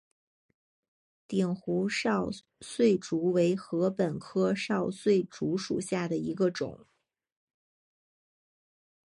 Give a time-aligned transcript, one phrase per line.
[1.27, 6.87] 鼎湖少穗竹为禾本科少穗竹属下的一个种。